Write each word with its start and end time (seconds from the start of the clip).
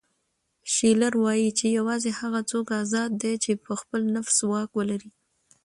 شیلر 0.73 1.13
وایي 1.23 1.49
چې 1.57 1.65
یوازې 1.77 2.11
هغه 2.19 2.39
څوک 2.51 2.67
ازاد 2.81 3.09
دی 3.21 3.33
چې 3.43 3.51
په 3.65 3.73
خپل 3.81 4.01
نفس 4.15 4.37
واک 4.51 4.69
ولري. 4.77 5.11